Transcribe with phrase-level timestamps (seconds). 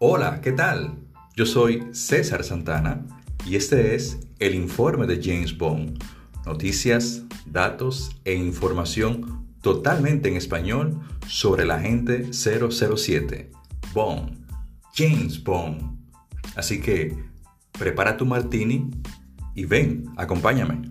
[0.00, 0.96] Hola, ¿qué tal?
[1.34, 3.04] Yo soy César Santana
[3.44, 6.00] y este es el informe de James Bond.
[6.46, 13.50] Noticias, datos e información totalmente en español sobre la agente 007,
[13.92, 14.38] Bond,
[14.94, 15.98] James Bond.
[16.54, 17.18] Así que
[17.76, 18.88] prepara tu martini
[19.56, 20.87] y ven, acompáñame.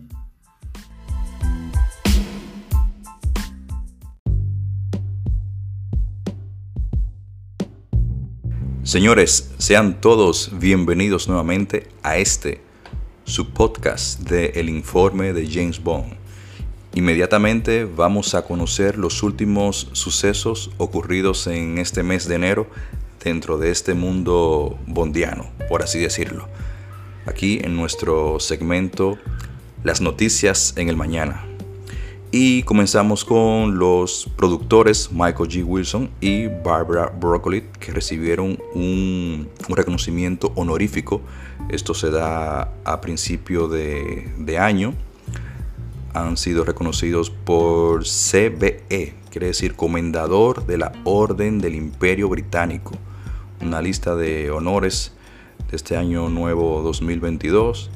[8.87, 12.61] Señores, sean todos bienvenidos nuevamente a este,
[13.25, 16.13] su podcast de El Informe de James Bond.
[16.93, 22.67] Inmediatamente vamos a conocer los últimos sucesos ocurridos en este mes de enero
[23.21, 26.47] dentro de este mundo bondiano, por así decirlo.
[27.25, 29.17] Aquí en nuestro segmento
[29.83, 31.46] Las noticias en el mañana.
[32.31, 35.63] Y comenzamos con los productores Michael G.
[35.65, 41.21] Wilson y Barbara Broccoli, que recibieron un, reconocimiento honorífico.
[41.69, 44.93] Esto se da a principio de, de, año.
[46.13, 52.91] Han sido reconocidos por CBE, quiere decir Comendador de la Orden del Imperio Británico.
[53.61, 55.13] Una lista de honores
[55.69, 57.89] de este año nuevo 2022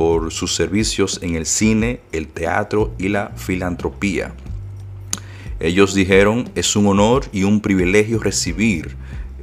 [0.00, 4.32] por sus servicios en el cine, el teatro y la filantropía.
[5.60, 8.96] Ellos dijeron, es un honor y un privilegio recibir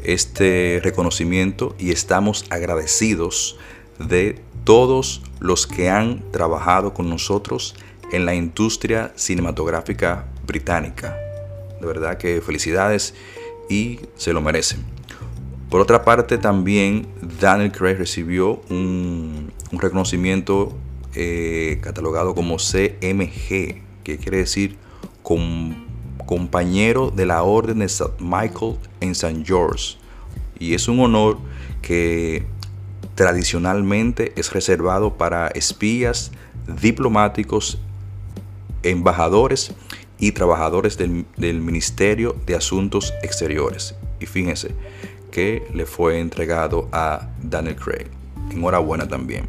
[0.04, 3.60] este reconocimiento y estamos agradecidos
[4.00, 7.76] de todos los que han trabajado con nosotros
[8.12, 11.16] en la industria cinematográfica británica.
[11.80, 13.14] De verdad que felicidades
[13.70, 14.84] y se lo merecen.
[15.70, 17.06] Por otra parte, también
[17.40, 20.76] Daniel Craig recibió un, reconocimiento
[21.16, 24.78] eh, catalogado como CMG, que quiere decir
[26.26, 28.12] compañero de la Orden de St.
[28.20, 29.44] Michael en St.
[29.46, 29.98] George.
[30.60, 31.38] Y es un honor
[31.82, 32.46] que
[33.16, 36.32] tradicionalmente es reservado para espías,
[36.82, 37.80] diplomáticos,
[38.84, 39.74] embajadores
[40.20, 43.96] y trabajadores del, del Ministerio de Asuntos Exteriores.
[44.20, 44.76] Y fíjense,
[45.32, 48.08] que le fue entregado a Daniel Craig.
[48.52, 49.48] Enhorabuena también.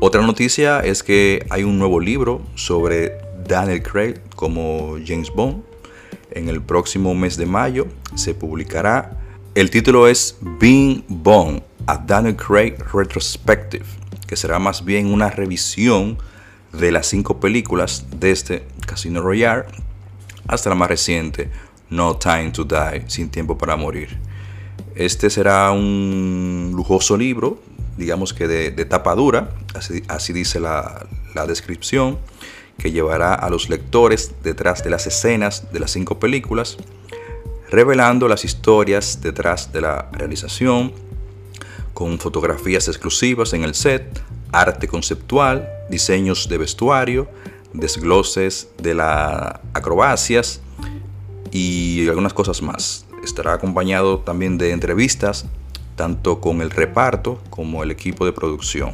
[0.00, 3.12] Otra noticia es que hay un nuevo libro sobre
[3.48, 5.62] Daniel Craig como James Bond.
[6.30, 9.18] En el próximo mes de mayo se publicará.
[9.54, 13.86] El título es Being Bond, a Daniel Craig Retrospective,
[14.26, 16.18] que será más bien una revisión
[16.72, 19.64] de las cinco películas desde Casino Royale
[20.46, 21.50] hasta la más reciente,
[21.90, 24.18] No Time to Die, Sin Tiempo para Morir.
[24.96, 27.60] Este será un lujoso libro,
[27.98, 29.50] digamos que de, tapa dura,
[30.08, 31.06] así, dice la,
[31.46, 32.18] descripción,
[32.78, 36.78] que llevará a los lectores detrás de las escenas de las cinco películas,
[37.70, 40.94] revelando las historias detrás de la realización,
[41.92, 47.28] con fotografías exclusivas en el set, arte conceptual, diseños de vestuario,
[47.74, 50.62] desgloses de las acrobacias
[51.50, 53.05] y algunas cosas más.
[53.26, 55.46] Estará acompañado también de entrevistas,
[55.96, 58.92] tanto con el reparto como el equipo de producción.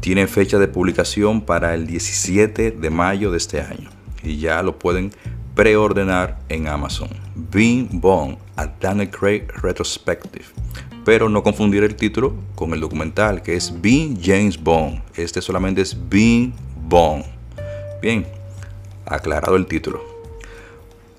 [0.00, 3.90] Tiene fecha de publicación para el 17 de mayo de este año
[4.24, 5.12] y ya lo pueden
[5.54, 7.10] preordenar en Amazon.
[7.36, 10.46] Being Bond, a Daniel Craig Retrospective.
[11.04, 15.00] Pero no confundir el título con el documental que es Being James Bond.
[15.14, 16.52] Este solamente es Being
[16.88, 17.24] Bond.
[18.02, 18.26] Bien,
[19.06, 20.07] aclarado el título.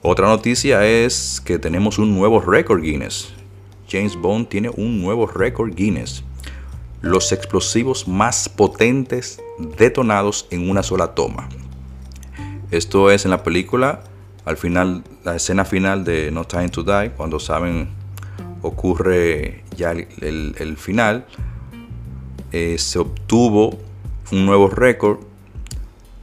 [0.02, 3.34] Otra noticia es que tenemos un nuevo récord Guinness.
[3.90, 6.24] James Bond tiene un nuevo récord Guinness.
[7.02, 9.42] Los explosivos más potentes
[9.78, 11.50] detonados en una sola toma.
[12.72, 14.04] Esto es en la película,
[14.46, 17.90] al final, la escena final de No Time to Die, cuando saben
[18.62, 21.26] ocurre ya el, final,
[22.54, 23.78] eh, se obtuvo
[24.32, 25.29] un nuevo récord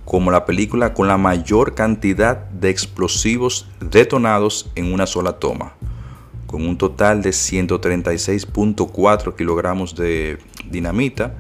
[0.06, 5.74] como la película con la mayor cantidad de explosivos detonados en una sola toma,
[6.46, 10.38] con un total de 136.4 kilogramos de
[10.70, 11.34] dinamita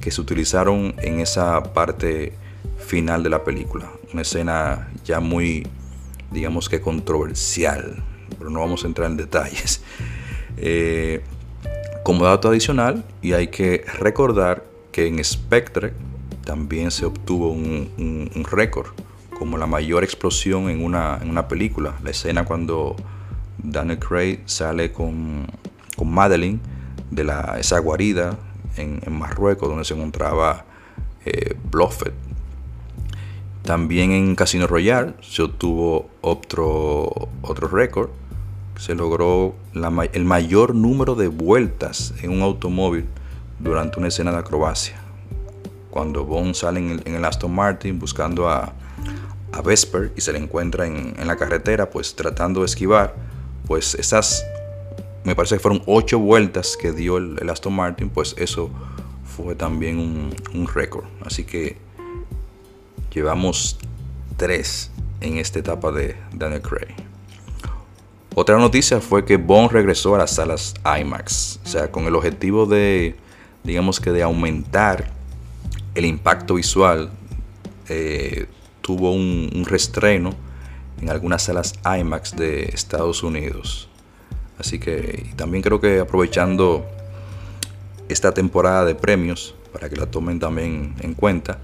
[0.00, 2.34] que se utilizaron en esa parte
[2.78, 3.90] final de la película.
[4.12, 5.66] Una escena ya muy,
[6.30, 8.04] digamos que controversial,
[8.38, 9.82] pero no vamos a entrar en detalles.
[10.64, 11.24] Eh,
[12.04, 14.62] como dato adicional, y hay que recordar
[14.92, 15.94] que en Spectre,
[16.44, 18.88] también se obtuvo un, récord
[19.38, 21.94] como la mayor explosión en una, película.
[22.02, 22.96] La escena cuando
[23.58, 25.46] Daniel Craig sale con,
[25.96, 26.60] con Madeline
[27.10, 28.38] de la, esa guarida
[28.76, 30.64] en, Marruecos donde se encontraba
[31.24, 32.12] eh, Bluffet.
[33.62, 38.10] También en Casino Royale se obtuvo otro, otro récord
[38.76, 43.04] se logró el mayor número de vueltas en un automóvil
[43.60, 45.01] durante una escena de acrobacia.
[45.92, 48.72] Cuando Bond sale en el, Aston Martin buscando a,
[49.62, 53.14] Vesper y se le encuentra en, la carretera, pues tratando de esquivar,
[53.66, 54.42] pues esas,
[55.22, 58.70] me parece que fueron ocho vueltas que dio el, Aston Martin, pues eso
[59.36, 61.04] fue también un, un récord.
[61.26, 61.76] Así que
[63.12, 63.78] llevamos
[64.38, 64.90] tres
[65.20, 66.94] en esta etapa de Daniel Craig.
[68.34, 72.64] Otra noticia fue que Bond regresó a las salas IMAX, o sea, con el objetivo
[72.64, 73.14] de,
[73.62, 75.20] digamos que de aumentar
[75.94, 77.10] el impacto visual,
[77.88, 78.46] eh,
[78.80, 80.34] tuvo un, restreno
[81.00, 83.88] en algunas salas IMAX de Estados Unidos.
[84.58, 86.86] Así que también creo que aprovechando
[88.08, 91.58] esta temporada de premios, para que la tomen también en cuenta.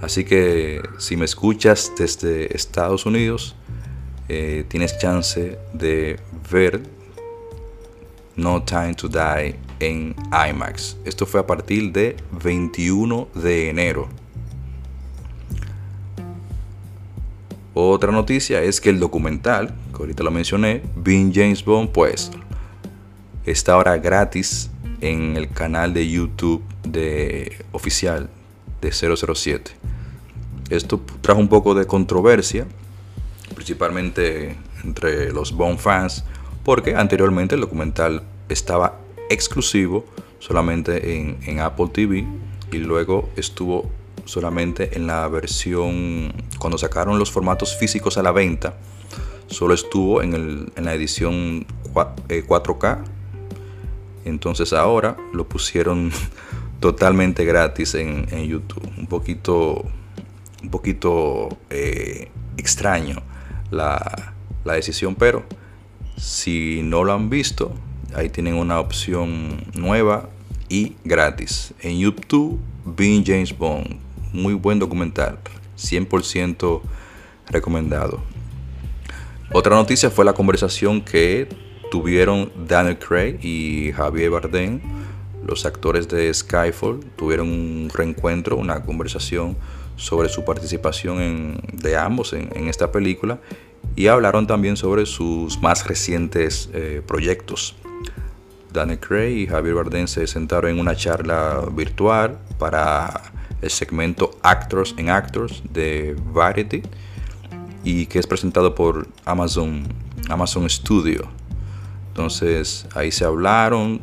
[0.00, 3.56] Así que si me escuchas desde Estados Unidos,
[4.28, 6.20] eh, tienes chance de
[6.50, 6.82] ver
[8.36, 10.96] No Time to Die en IMAX.
[11.04, 14.08] Esto fue a partir de 21 de enero.
[17.74, 22.30] Otra noticia es que el documental, que ahorita lo mencioné, Being James Bond, pues
[23.46, 24.70] está ahora gratis
[25.00, 28.28] en el canal de YouTube de oficial
[28.80, 29.70] de 007.
[30.70, 32.66] Esto trajo un poco de controversia
[33.54, 36.24] principalmente entre los Bond fans,
[36.64, 38.98] porque anteriormente el documental estaba
[39.30, 40.04] exclusivo
[40.38, 42.26] solamente en, Apple TV
[42.72, 43.90] y luego estuvo
[44.24, 48.74] solamente en la versión, cuando sacaron los formatos físicos a la venta,
[49.46, 52.98] solo estuvo en, la edición 4K.
[52.98, 53.04] Eh,
[54.24, 56.12] Entonces ahora lo pusieron
[56.80, 58.86] totalmente gratis en, YouTube.
[58.96, 59.84] Un poquito,
[60.62, 63.22] un poquito eh, extraño
[63.70, 64.34] la,
[64.64, 65.44] decisión, pero
[66.18, 67.72] si no lo han visto,
[68.14, 70.28] ahí tienen una opción nueva
[70.68, 71.74] y gratis.
[71.80, 73.98] En YouTube, Being James Bond,
[74.32, 75.38] muy buen documental,
[75.76, 76.80] 100%
[77.48, 78.20] recomendado.
[79.52, 81.48] Otra noticia fue la conversación que
[81.90, 84.80] tuvieron Daniel Craig y Javier Bardem,
[85.46, 89.56] los actores de Skyfall, tuvieron un reencuentro, una conversación
[89.96, 93.40] sobre su participación de ambos en, esta película
[93.96, 97.74] y hablaron también sobre sus más recientes eh, proyectos.
[98.78, 104.94] Daniel Craig y Javier Bardem se sentaron en una charla virtual para el segmento Actors
[104.96, 106.82] and Actors de Variety
[107.82, 109.82] y que es presentado por Amazon,
[110.28, 111.24] Amazon Studio.
[112.10, 114.00] Entonces ahí se hablaron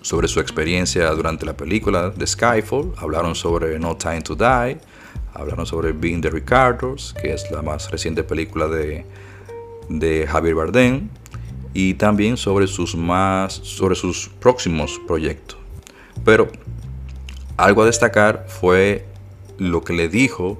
[0.00, 4.78] sobre su experiencia durante la película de Skyfall, hablaron sobre No Time to Die,
[5.34, 9.04] hablaron sobre Being the Ricardos, que es la más reciente película de,
[9.90, 11.10] de Javier Bardem,
[11.78, 15.58] y también sobre sus más sobre sus próximos proyectos.
[16.24, 16.48] Pero
[17.58, 19.04] algo a destacar fue
[19.58, 20.58] lo que le dijo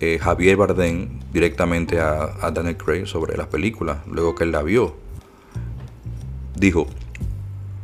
[0.00, 4.62] eh, Javier Bardem directamente a, a Daniel Craig sobre la película, luego que él la
[4.62, 4.96] vio.
[6.56, 6.86] Dijo,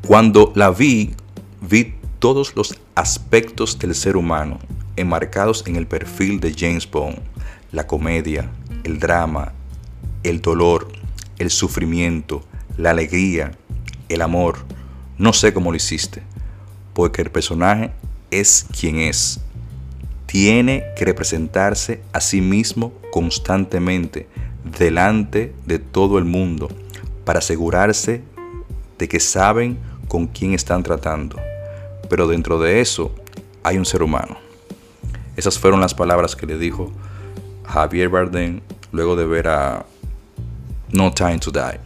[0.07, 1.15] cuando la vi,
[1.61, 4.59] vi todos los aspectos del ser humano
[4.97, 7.19] enmarcados en el perfil de James Bond,
[7.73, 8.51] la comedia,
[8.85, 9.53] el drama,
[10.23, 10.89] el dolor,
[11.39, 12.43] el sufrimiento,
[12.77, 13.53] la alegría,
[14.09, 14.59] el amor.
[15.19, 16.23] No sé cómo lo hiciste,
[16.93, 17.93] porque el personaje
[18.31, 19.41] es quien es.
[20.27, 24.29] Tiene que representarse a sí mismo constantemente
[24.65, 26.69] delante de todo el mundo
[27.25, 28.23] para asegurarse
[28.99, 29.79] de que saben
[30.09, 31.37] con quién están tratando.
[32.09, 33.15] Pero dentro de eso
[33.63, 34.37] hay un ser humano.
[35.37, 36.93] Esas fueron las palabras que le dijo
[37.65, 38.61] Javier Bardem
[38.93, 39.85] luego de ver a
[40.93, 41.84] No Time to Die.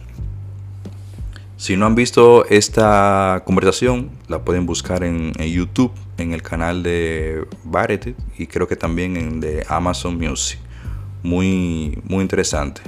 [1.59, 7.45] Si no han visto esta conversación, la pueden buscar en, YouTube, en el canal de
[7.65, 10.57] Variety y creo que también en de Amazon Music.
[11.21, 12.79] Muy, muy interesante.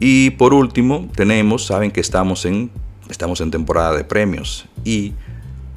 [0.00, 2.72] Y por último, tenemos, saben que estamos en
[3.08, 5.12] estamos en temporada de premios y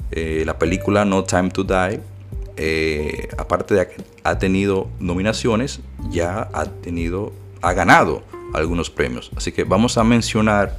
[0.09, 1.99] eh, la película No Time to Die,
[2.57, 9.31] eh, aparte de que ha tenido nominaciones, ya ha tenido, ha ganado algunos premios.
[9.35, 10.77] Así que vamos a mencionar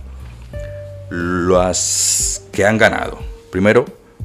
[1.10, 3.18] las que han ganado.
[3.50, 3.84] Primero,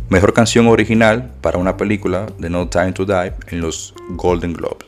[0.10, 4.88] mejor canción original para una película de No Time to Die en los Golden Globes.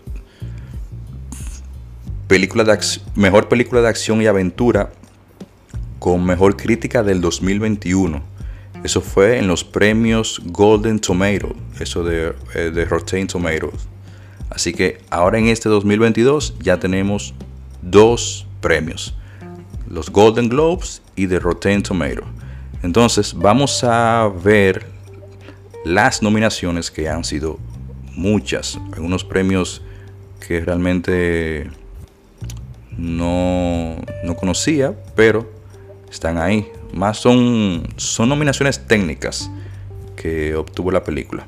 [2.27, 2.79] Película de
[3.15, 4.91] mejor película de acción y aventura
[5.99, 8.21] con mejor crítica del 2021.
[8.83, 13.87] Eso fue en los premios Golden Tomato, eso de, eh, de Rotten Tomatoes.
[14.49, 17.35] Así que ahora en este 2022 ya tenemos
[17.81, 19.15] dos premios.
[19.87, 22.23] los Golden Globes y de Rotten Tomato.
[22.81, 24.85] Entonces vamos a ver
[25.83, 27.59] las nominaciones que han sido
[28.15, 29.81] muchas, algunos premios
[30.47, 31.69] que realmente
[32.97, 35.51] no, no conocía, pero
[36.09, 36.67] están ahí.
[36.93, 39.49] Más son, son nominaciones técnicas
[40.15, 41.45] que obtuvo la película.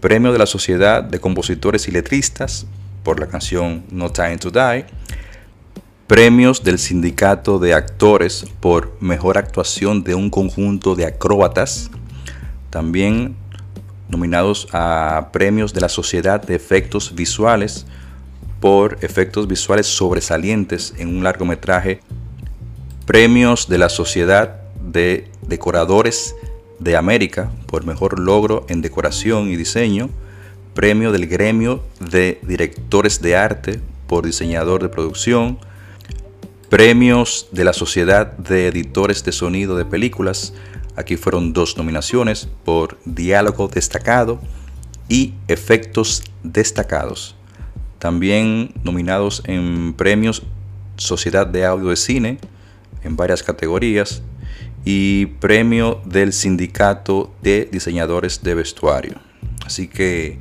[0.00, 2.66] Premio de la Sociedad de Compositores y Letristas
[3.02, 4.86] por la canción No Time to Die.
[6.10, 11.88] Premios del Sindicato de Actores por Mejor Actuación de un conjunto de acróbatas.
[12.68, 13.36] También
[14.08, 17.86] nominados a premios de la Sociedad de Efectos Visuales
[18.58, 22.00] por efectos visuales sobresalientes en un largometraje.
[23.06, 26.34] Premios de la Sociedad de Decoradores
[26.80, 30.10] de América por mejor logro en decoración y diseño,
[30.74, 35.60] premio del gremio de directores de arte por diseñador de producción,
[36.70, 40.54] premios de la Sociedad de Editores de Sonido de Películas,
[40.96, 44.40] aquí fueron dos nominaciones por diálogo destacado
[45.08, 47.36] y efectos destacados.
[47.98, 50.42] También nominados en premios
[50.96, 52.38] Sociedad de Audio de Cine
[53.02, 54.22] en varias categorías,
[54.84, 59.20] y premio del Sindicato de Diseñadores de Vestuario.
[59.64, 60.38] Así que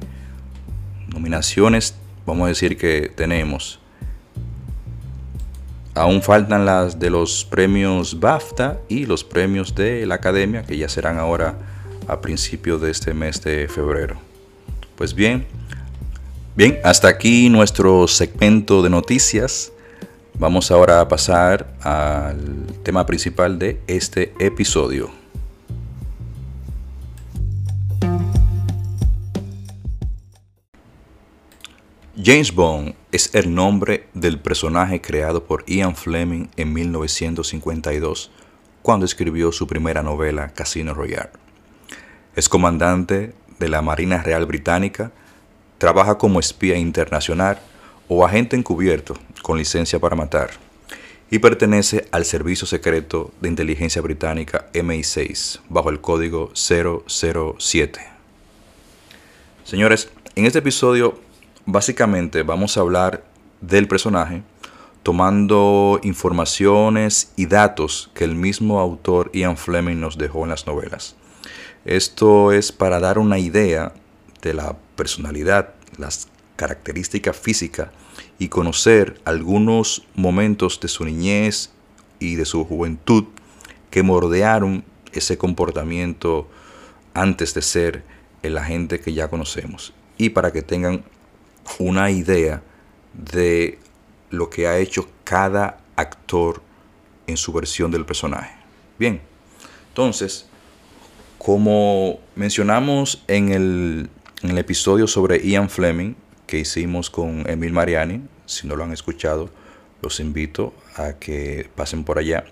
[1.14, 1.96] nominaciones,
[2.26, 3.79] vamos a decir que tenemos.
[6.00, 10.88] Aún faltan las de los premios BAFTA y los premios de la Academia, que ya
[10.88, 11.58] serán ahora
[12.08, 14.16] a principios de este mes de febrero.
[14.96, 15.46] Pues bien,
[16.56, 19.74] bien, hasta aquí nuestro segmento de noticias.
[20.36, 25.12] Vamos ahora a pasar al tema principal de este episodio.
[32.22, 38.30] James Bond es el nombre del personaje creado por Ian Fleming en 1952,
[38.82, 41.30] cuando escribió su primera novela Casino Royale.
[42.36, 45.14] Es comandante de la Marina Real Británica,
[45.78, 47.58] trabaja como espía internacional
[48.10, 50.50] o agente encubierto con licencia para matar
[51.32, 58.02] y pertenece al Servicio Secreto de Inteligencia Británica MI6 bajo el código 007.
[59.64, 61.29] Señores, en este episodio
[61.72, 63.24] básicamente vamos a hablar
[63.62, 64.42] del personaje
[65.04, 71.16] tomando informaciones y datos que el mismo autor Ian Fleming nos dejó en las novelas.
[71.86, 73.94] Esto es para dar una idea
[74.42, 77.92] de la personalidad, las característica física
[78.38, 81.72] y conocer algunos momentos de su niñez
[82.20, 83.26] y de su juventud
[83.90, 84.84] que mordearon
[85.14, 86.50] ese comportamiento
[87.14, 88.04] antes de ser
[88.44, 89.94] el agente que ya conocemos.
[90.18, 91.06] Y para que tengan
[91.78, 92.62] una idea
[93.14, 93.80] de
[94.30, 96.62] lo que ha hecho cada actor
[97.28, 98.56] en su versión del personaje.
[98.98, 99.22] Bien,
[99.90, 100.48] entonces,
[101.38, 104.10] como mencionamos en el,
[104.58, 106.16] episodio sobre Ian Fleming,
[106.48, 108.22] que hicimos con Emil Mariani.
[108.46, 109.50] Si no lo han escuchado,
[110.02, 112.46] los invito a que pasen por allá.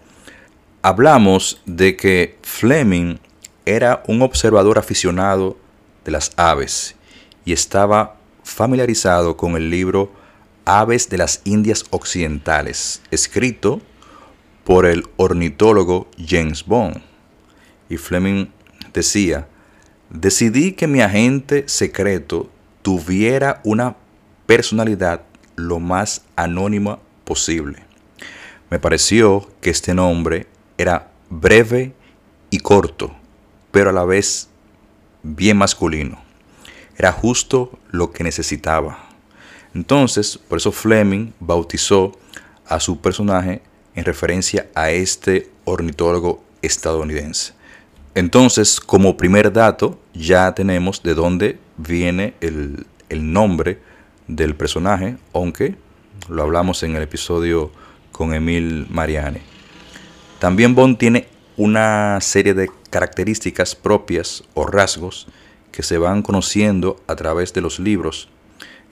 [0.81, 3.17] Hablamos de que Fleming
[3.65, 5.57] era un observador aficionado
[6.05, 6.95] de las aves
[7.45, 8.16] y estaba
[8.47, 10.11] familiarizado con el libro
[10.65, 13.81] Aves de las Indias Occidentales, escrito
[14.63, 17.01] por el ornitólogo James Bond.
[17.89, 18.47] Y Fleming
[18.93, 19.47] decía,
[20.09, 22.49] decidí que mi agente secreto
[22.81, 23.97] tuviera una
[24.45, 25.23] personalidad
[25.55, 27.83] lo más anónima posible.
[28.69, 31.93] Me pareció que este nombre era breve
[32.49, 33.13] y corto,
[33.71, 34.47] pero a la vez
[35.21, 36.26] bien masculino.
[36.97, 39.09] Era justo lo que necesitaba.
[39.73, 42.11] Entonces, por eso Fleming bautizó
[42.65, 43.61] a su personaje
[43.95, 47.53] en referencia a este ornitólogo estadounidense.
[48.15, 53.79] Entonces, como primer dato, ya tenemos de dónde viene el, nombre
[54.27, 55.75] del personaje, aunque
[56.27, 57.71] lo hablamos en el episodio
[58.11, 59.39] con Emil Mariani.
[60.39, 61.27] También Bond tiene
[61.57, 65.27] una serie de características propias o rasgos
[65.71, 68.29] que se van conociendo a través de los libros,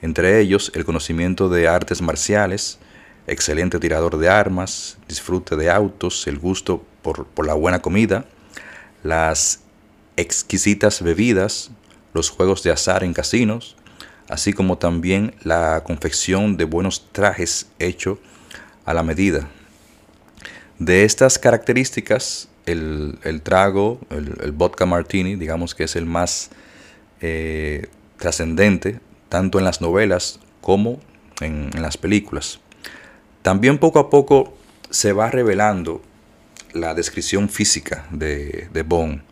[0.02, 2.78] entre ellos el conocimiento de artes marciales,
[3.26, 8.24] excelente tirador de armas, disfrute de autos, el gusto por, por la buena comida,
[9.02, 9.60] las
[10.16, 11.70] exquisitas bebidas,
[12.12, 13.76] los juegos de azar en casinos,
[14.28, 18.18] así como también la confección de buenos trajes hechos
[18.84, 19.48] a la medida.
[20.78, 26.50] De estas características, el, trago, el, vodka martini, digamos que es el más
[27.20, 27.86] eh,
[28.18, 31.00] trascendente, tanto en las novelas como
[31.40, 32.60] en, las películas.
[33.42, 34.54] También poco a poco
[34.90, 36.02] se va revelando
[36.72, 39.22] la descripción física de, de Bond,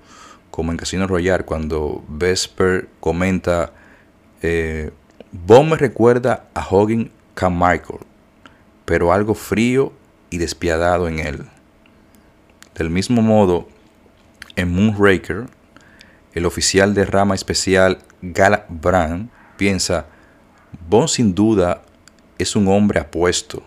[0.50, 3.73] como en Casino Royale, cuando Vesper comenta,
[4.43, 4.91] eh,
[5.33, 8.00] Bond me recuerda a Hogan Carmichael,
[8.85, 9.93] pero algo frío
[10.31, 11.45] y despiadado en él.
[12.76, 13.69] Del mismo modo,
[14.57, 15.47] en Moonraker,
[16.35, 20.07] el oficial de rama especial Gal Brand piensa,
[20.88, 21.83] Bond sin duda
[22.38, 23.62] es un hombre apuesto,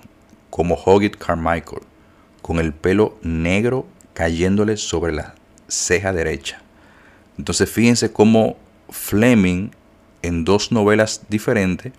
[0.50, 1.82] como Hoggett Carmichael,
[2.42, 5.36] con el pelo negro cayéndole sobre la
[5.68, 6.62] ceja derecha.
[7.38, 8.58] Entonces fíjense cómo
[8.90, 9.70] Fleming
[10.22, 11.94] en dos novelas diferentes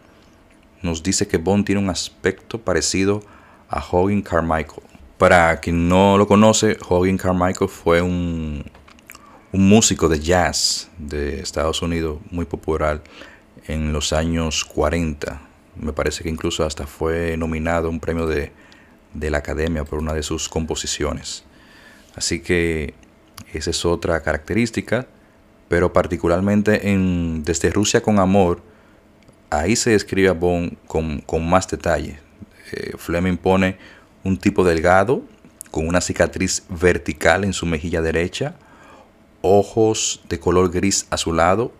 [0.83, 3.23] nos dice que Bond tiene un aspecto parecido
[3.69, 4.83] a Hogan Carmichael.
[5.17, 8.65] Para quien no lo conoce, Hogan Carmichael fue un,
[9.53, 13.03] un músico de jazz de Estados Unidos muy popular
[13.67, 15.41] en los años 40.
[15.77, 18.53] Me parece que incluso hasta fue nominado a un premio de,
[19.15, 21.45] de la Academia por una de sus composiciones.
[22.15, 22.95] Así que
[23.53, 25.07] esa es otra característica,
[25.69, 28.61] pero particularmente en Desde Rusia con Amor,
[29.51, 32.19] ahí se describe a Bond con, con más detalle.
[32.73, 33.79] Eh, Fleming pone
[34.25, 35.23] un tipo delgado,
[35.71, 38.57] con una cicatriz vertical en su mejilla derecha,
[39.49, 41.73] ojos de color gris azulado,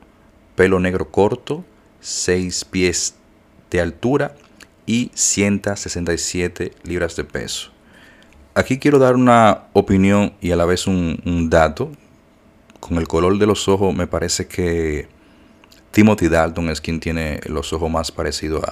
[0.57, 1.65] pelo negro corto,
[2.01, 3.15] 6 pies
[3.71, 4.35] de altura
[4.87, 7.71] y 167 libras de peso.
[8.55, 11.93] Aquí quiero dar una opinión y a la vez un, dato.
[12.81, 15.09] Con el color de los ojos me parece que
[15.91, 18.65] Timothy Dalton es quien tiene los ojos más parecidos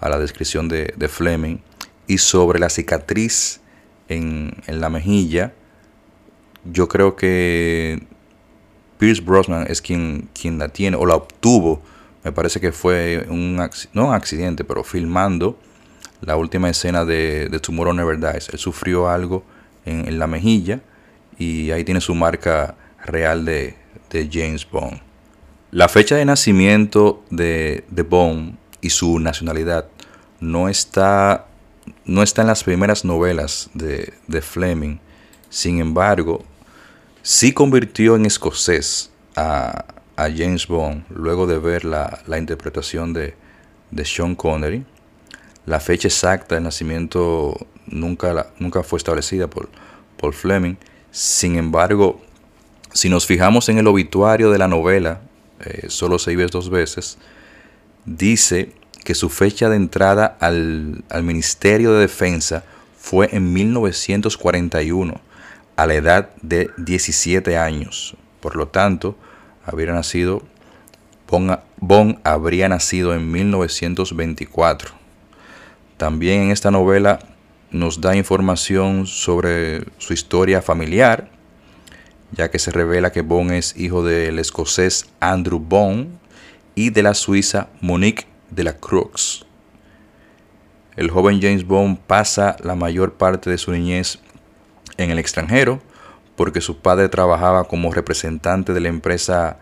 [0.00, 1.58] a, la descripción de, Fleming.
[2.06, 3.60] Y sobre la cicatriz
[4.08, 5.52] en la mejilla,
[6.64, 8.02] yo creo que
[8.98, 11.80] Pierce Brosnan es quien, quien la tiene o la obtuvo.
[12.24, 13.56] Me parece que fue un,
[13.92, 15.58] no un accidente, pero filmando
[16.20, 18.48] la última escena de, de Tomorrow Never Dies.
[18.50, 19.44] Él sufrió algo
[19.84, 20.80] en, la mejilla
[21.38, 22.74] y ahí tiene su marca
[23.04, 23.76] real de,
[24.10, 25.00] de James Bond.
[25.70, 29.86] La fecha de nacimiento de, de, Bond y su nacionalidad
[30.40, 31.46] no está,
[32.04, 34.98] no está en las primeras novelas de, de Fleming.
[35.50, 36.44] Sin embargo,
[37.28, 39.84] sí convirtió en escocés a,
[40.16, 43.34] James Bond luego de ver la, interpretación de,
[44.02, 44.86] Sean Connery.
[45.66, 47.54] La fecha exacta del nacimiento
[47.86, 48.46] nunca,
[48.82, 49.68] fue establecida por,
[50.16, 50.76] por Fleming.
[51.10, 52.18] Sin embargo,
[52.94, 55.20] si nos fijamos en el obituario de la novela,
[55.60, 57.18] eh, solo se vive dos veces,
[58.06, 58.72] dice
[59.04, 62.64] que su fecha de entrada al, al Ministerio de Defensa
[62.96, 65.27] fue en 1941
[65.78, 68.16] a la edad de 17 años.
[68.40, 69.16] Por lo tanto,
[69.64, 70.42] habría nacido,
[71.80, 74.90] Bon, habría nacido en 1924.
[75.96, 77.20] También en esta novela
[77.70, 81.30] nos da información sobre su historia familiar,
[82.32, 86.18] ya que se revela que Bond es hijo del escocés Andrew Bond
[86.74, 89.46] y de la suiza Monique de la Crux.
[90.96, 94.18] El joven James Bond pasa la mayor parte de su niñez
[94.98, 95.80] en el extranjero
[96.36, 99.58] porque su padre trabajaba como representante de la empresa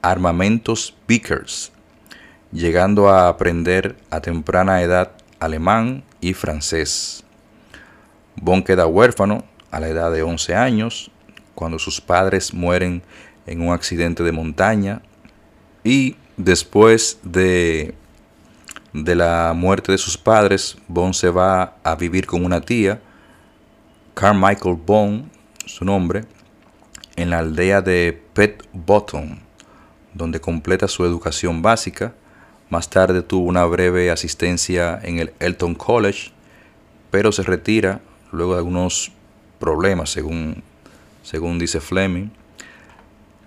[0.00, 1.72] Armamentos Vickers,
[2.52, 7.22] llegando a aprender a temprana edad alemán y francés.
[8.36, 11.10] Bon queda huérfano a la edad de 11 años,
[11.54, 13.02] cuando sus padres mueren
[13.46, 15.02] en un accidente de montaña
[15.84, 17.94] y después de,
[18.94, 23.02] de la muerte de sus padres, Bon se va a vivir con una tía,
[24.14, 25.24] Carmichael Bone,
[25.64, 26.24] su nombre,
[27.16, 29.38] en la aldea de Pet Bottom,
[30.12, 32.14] donde completa su educación básica.
[32.68, 36.30] Más tarde tuvo una breve asistencia en el Elton College,
[37.10, 38.00] pero se retira
[38.32, 39.12] luego de algunos
[39.58, 40.62] problemas, según,
[41.22, 42.28] según dice Fleming.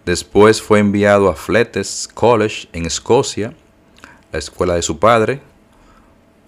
[0.05, 3.53] Después fue enviado a Fletes College en Escocia,
[4.31, 5.41] la escuela de su padre.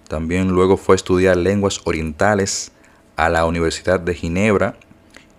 [0.08, 2.72] También luego fue a estudiar lenguas orientales
[3.18, 4.76] a la Universidad de Ginebra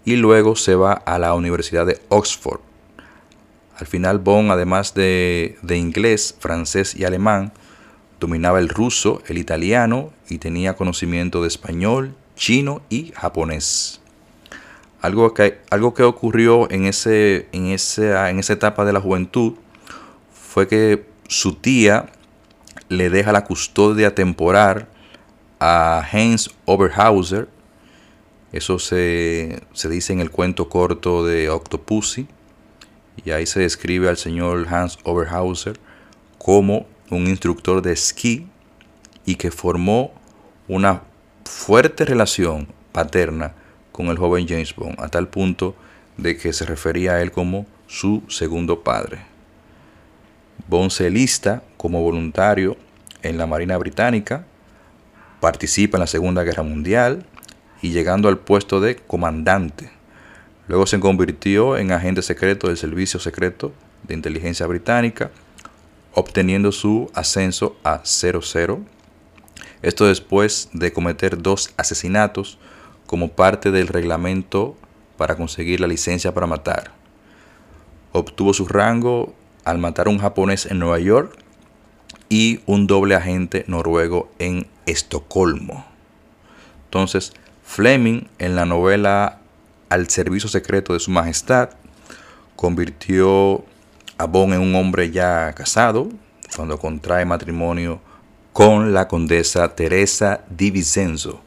[0.05, 2.61] y luego se va a la Universidad de Oxford.
[3.79, 7.53] Al final Bond, además de, inglés, francés y alemán,
[8.19, 14.01] dominaba el ruso, el italiano y tenía conocimiento de español, chino y japonés.
[15.01, 19.55] Algo que, algo que ocurrió en, ese, en, esa, en esa etapa de la juventud
[20.33, 22.07] fue que su tía
[22.89, 24.89] le deja la custodia temporal
[25.61, 27.49] a Heinz Oberhauser,
[28.53, 32.27] eso se, dice en el cuento corto de Octopussy.
[33.25, 35.79] Y ahí se describe al señor Hans Oberhauser
[36.39, 38.47] como un instructor de esquí
[39.27, 40.13] y que formó
[40.69, 41.03] una
[41.45, 43.55] fuerte relación paterna
[43.93, 45.75] con el joven James Bond, a tal punto
[46.17, 49.19] de que se refería a él como su segundo padre.
[50.69, 52.77] Bond se lista como voluntario
[53.23, 54.45] en la Marina Británica,
[55.41, 57.27] participa en la Segunda Guerra Mundial
[57.83, 59.91] y llegando al puesto de comandante.
[60.67, 65.31] Luego se convirtió en agente secreto del Servicio Secreto de Inteligencia Británica,
[66.15, 68.81] obteniendo su ascenso a 00.
[69.83, 72.59] Esto después de cometer dos asesinatos
[73.07, 74.77] como parte del reglamento
[75.17, 76.93] para conseguir la licencia para matar.
[78.13, 81.39] Obtuvo su rango al matar a un japonés en Nueva York
[82.29, 85.87] y un doble agente noruego en Estocolmo.
[86.85, 87.33] Entonces,
[87.69, 89.41] Fleming en la novela
[89.91, 91.71] Al servicio secreto de su majestad
[92.57, 93.65] convirtió
[94.17, 96.09] a Bond en un hombre ya casado
[96.57, 98.01] cuando contrae matrimonio
[98.53, 101.41] con la condesa Teresa di Vicenzo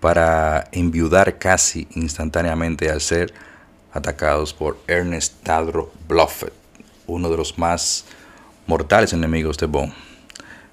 [0.00, 3.34] para enviudar casi instantáneamente al ser
[3.92, 6.52] atacados por Ernest Tadro Bluffett,
[7.06, 8.04] uno de los más
[8.66, 9.92] mortales enemigos de Bond.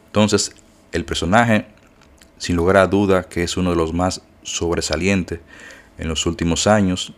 [0.06, 0.56] Entonces,
[0.92, 1.66] el personaje,
[2.38, 5.40] sin lugar a duda, que es uno de los más sobresalientes
[5.98, 7.14] en los últimos años,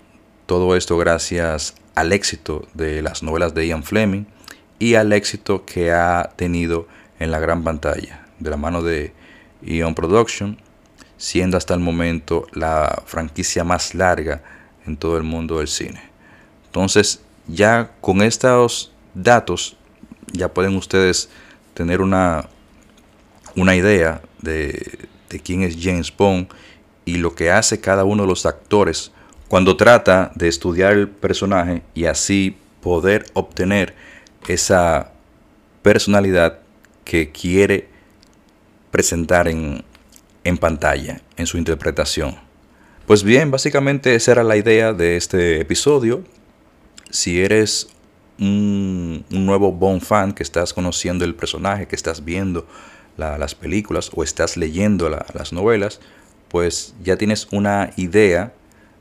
[0.46, 4.26] todo esto gracias al éxito de las novelas de Ian Fleming
[4.80, 6.88] y al éxito que ha tenido
[7.20, 9.14] en la gran pantalla, de la mano de
[9.62, 10.58] Ion Production
[11.24, 14.42] siendo hasta el momento la franquicia más larga
[14.86, 16.02] en todo el mundo del cine.
[16.66, 19.78] Entonces, ya con estos datos,
[20.34, 21.30] ya pueden ustedes
[21.74, 22.50] tener una,
[23.56, 26.50] una idea de, de quién es James Bond
[27.06, 29.12] y lo que hace cada uno de los actores
[29.48, 33.94] cuando trata de estudiar el personaje y así poder obtener
[34.48, 35.12] esa
[35.82, 36.60] personalidad
[37.06, 37.88] que quiere
[38.92, 39.84] presentar en,
[40.44, 42.36] en pantalla, en su interpretación.
[43.06, 46.24] Pues bien, básicamente esa era la idea de este episodio.
[47.10, 47.90] Si eres
[48.40, 52.66] un, nuevo Bond fan que estás conociendo el personaje, que estás viendo
[53.18, 56.00] las películas o estás leyendo las novelas,
[56.54, 58.54] pues ya tienes una idea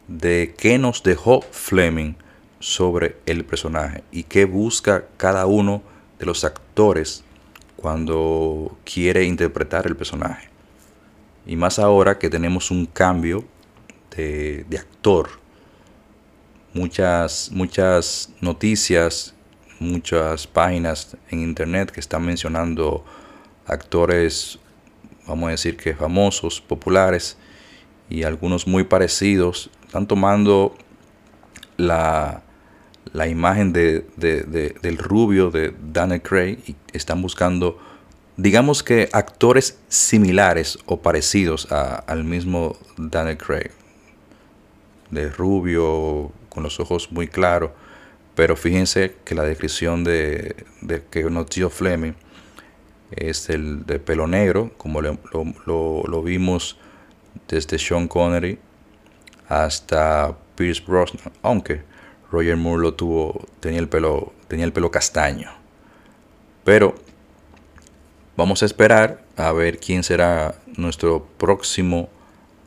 [0.09, 2.15] de qué nos dejó Fleming
[2.61, 5.83] sobre el personaje y qué busca cada uno
[6.19, 7.25] de los actores
[7.77, 10.49] cuando quiere interpretar el personaje.
[11.45, 13.45] Y más ahora que tenemos un cambio
[14.17, 15.29] de, actor.
[16.73, 19.35] Muchas, muchas noticias,
[19.79, 23.05] muchas páginas en internet que están mencionando
[23.67, 24.59] actores,
[25.33, 27.39] vamos a decir que famosos, populares,
[28.11, 30.77] y algunos muy parecidos, están tomando
[31.79, 32.43] la,
[33.15, 37.79] la imagen de, del rubio de Daniel Craig y están buscando
[38.37, 43.71] digamos que actores similares o parecidos al mismo Daniel Craig.
[45.11, 47.71] De rubio, con los ojos muy claros.
[48.35, 50.57] Pero fíjense que la descripción de,
[51.11, 52.15] que nos dio Fleming
[53.17, 56.79] es el de pelo negro, como lo, vimos
[57.49, 58.59] desde Sean Connery
[59.49, 61.83] hasta Pierce Brosnan, aunque
[62.31, 65.51] Roger Moore lo tuvo, tenía el pelo, tenía el pelo castaño.
[66.65, 66.95] Pero
[68.35, 72.09] Vamos a esperar a ver quién será nuestro próximo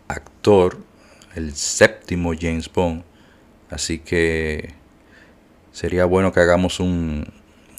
[0.08, 0.78] actor,
[1.34, 3.04] el séptimo James Bond.
[3.72, 4.76] Así que
[5.72, 7.26] sería bueno que hagamos un,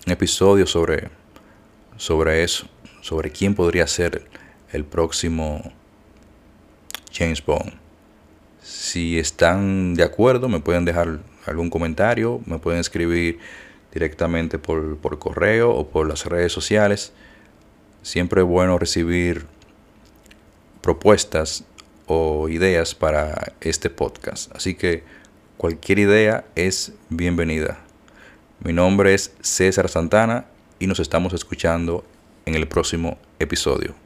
[0.06, 1.10] episodio sobre,
[1.96, 2.66] sobre eso,
[3.00, 4.26] sobre quién podría ser
[4.72, 5.72] el próximo
[7.12, 7.72] James Bond.
[8.62, 13.38] Si están de acuerdo, me pueden dejar algún comentario, me pueden escribir
[13.92, 17.12] directamente por, por correo o por las redes sociales.
[18.02, 19.46] Siempre es bueno recibir
[20.82, 21.64] propuestas
[22.06, 24.54] o ideas para este podcast.
[24.54, 25.04] Así que
[25.56, 27.78] cualquier idea es bienvenida.
[28.60, 30.46] Mi nombre es César Santana
[30.78, 32.04] y nos estamos escuchando
[32.44, 34.05] en el próximo episodio.